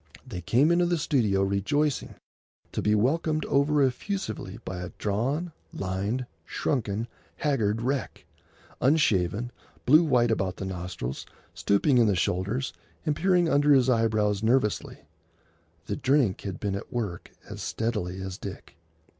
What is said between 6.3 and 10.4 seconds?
shrunken, haggard wreck,—unshaven, blue white